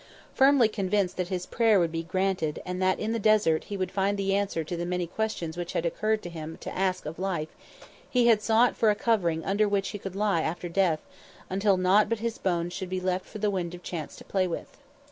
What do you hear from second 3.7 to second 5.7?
would find the answer to the many questions